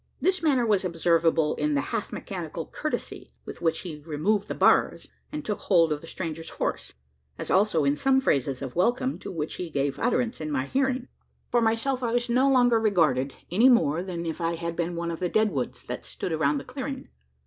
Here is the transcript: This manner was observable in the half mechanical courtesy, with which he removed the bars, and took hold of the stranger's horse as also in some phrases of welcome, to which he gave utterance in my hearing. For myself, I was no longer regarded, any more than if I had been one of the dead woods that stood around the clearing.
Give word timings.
This 0.19 0.41
manner 0.41 0.65
was 0.65 0.83
observable 0.83 1.53
in 1.57 1.75
the 1.75 1.81
half 1.93 2.11
mechanical 2.11 2.65
courtesy, 2.65 3.29
with 3.45 3.61
which 3.61 3.81
he 3.81 3.99
removed 3.99 4.47
the 4.47 4.55
bars, 4.55 5.07
and 5.31 5.45
took 5.45 5.59
hold 5.59 5.91
of 5.93 6.01
the 6.01 6.07
stranger's 6.07 6.49
horse 6.49 6.95
as 7.37 7.51
also 7.51 7.83
in 7.83 7.95
some 7.95 8.19
phrases 8.19 8.63
of 8.63 8.75
welcome, 8.75 9.19
to 9.19 9.31
which 9.31 9.57
he 9.57 9.69
gave 9.69 9.99
utterance 9.99 10.41
in 10.41 10.49
my 10.51 10.65
hearing. 10.65 11.07
For 11.51 11.61
myself, 11.61 12.01
I 12.01 12.13
was 12.13 12.31
no 12.31 12.49
longer 12.49 12.79
regarded, 12.79 13.35
any 13.51 13.69
more 13.69 14.01
than 14.01 14.25
if 14.25 14.41
I 14.41 14.55
had 14.55 14.75
been 14.75 14.95
one 14.95 15.11
of 15.11 15.19
the 15.19 15.29
dead 15.29 15.51
woods 15.51 15.83
that 15.83 16.03
stood 16.03 16.33
around 16.33 16.57
the 16.57 16.63
clearing. 16.65 17.09